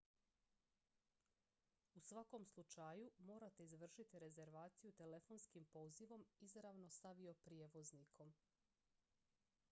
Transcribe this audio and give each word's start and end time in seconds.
u 1.99 2.01
svakom 2.05 2.45
slučaju 2.45 3.11
morate 3.19 3.63
izvršiti 3.65 4.19
rezervaciju 4.23 4.91
telefonskim 5.01 5.65
pozivom 5.73 6.25
izravno 6.47 6.89
s 6.89 7.05
avioprijevoznikom 7.11 8.33